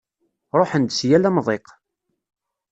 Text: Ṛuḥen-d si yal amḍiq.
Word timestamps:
Ṛuḥen-d 0.59 0.91
si 0.97 1.05
yal 1.09 1.27
amḍiq. 1.29 1.67